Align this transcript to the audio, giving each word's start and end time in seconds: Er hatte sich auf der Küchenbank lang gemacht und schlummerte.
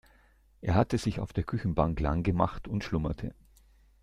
Er 0.61 0.73
hatte 0.73 0.97
sich 0.97 1.19
auf 1.19 1.31
der 1.31 1.43
Küchenbank 1.43 1.99
lang 1.99 2.23
gemacht 2.23 2.67
und 2.67 2.83
schlummerte. 2.83 3.35